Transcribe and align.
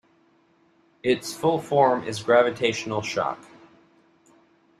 Its 1.03 1.31
full 1.31 1.59
form 1.59 2.03
is 2.05 2.23
Gravitational 2.23 3.03
Shock. 3.03 3.37